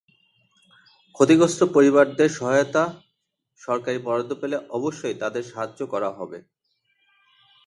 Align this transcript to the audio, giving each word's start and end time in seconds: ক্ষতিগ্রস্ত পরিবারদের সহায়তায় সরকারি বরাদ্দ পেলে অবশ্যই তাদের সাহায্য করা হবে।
ক্ষতিগ্রস্ত 1.15 1.59
পরিবারদের 1.75 2.29
সহায়তায় 2.29 2.93
সরকারি 3.61 3.99
বরাদ্দ 3.99 4.31
পেলে 4.41 4.57
অবশ্যই 4.69 5.15
তাদের 5.21 5.43
সাহায্য 5.43 5.79
করা 5.93 6.09
হবে। 6.17 6.39